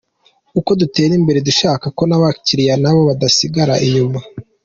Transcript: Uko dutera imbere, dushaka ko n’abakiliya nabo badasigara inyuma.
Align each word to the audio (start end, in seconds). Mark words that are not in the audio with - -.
Uko 0.59 0.71
dutera 0.81 1.13
imbere, 1.19 1.39
dushaka 1.47 1.85
ko 1.97 2.03
n’abakiliya 2.09 2.75
nabo 2.81 2.99
badasigara 3.09 3.73
inyuma. 3.85 4.19